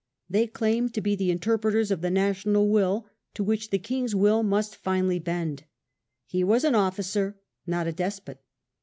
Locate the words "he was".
6.25-6.63